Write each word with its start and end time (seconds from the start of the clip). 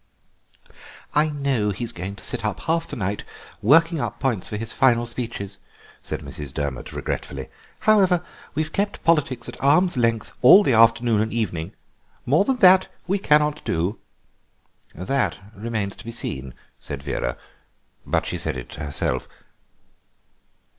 "I 1.13 1.29
know 1.29 1.69
he's 1.69 1.91
going 1.91 2.15
to 2.15 2.23
sit 2.23 2.43
up 2.43 2.61
half 2.61 2.87
the 2.87 2.95
night 2.95 3.23
working 3.61 3.99
up 3.99 4.19
points 4.19 4.49
for 4.49 4.57
his 4.57 4.73
final 4.73 5.05
speeches," 5.05 5.59
said 6.01 6.21
Mrs. 6.21 6.55
Durmot 6.55 6.91
regretfully; 6.91 7.49
"however, 7.81 8.25
we've 8.55 8.73
kept 8.73 9.03
politics 9.03 9.47
at 9.47 9.63
arm's 9.63 9.97
length 9.97 10.33
all 10.41 10.63
the 10.63 10.73
afternoon 10.73 11.21
and 11.21 11.31
evening. 11.31 11.73
More 12.25 12.43
than 12.45 12.55
that 12.57 12.87
we 13.05 13.19
cannot 13.19 13.63
do." 13.63 13.99
"That 14.95 15.37
remains 15.55 15.95
to 15.97 16.05
be 16.05 16.11
seen," 16.11 16.55
said 16.79 17.03
Vera, 17.03 17.37
but 18.03 18.25
she 18.25 18.39
said 18.39 18.57
it 18.57 18.69
to 18.69 18.83
herself. 18.83 19.27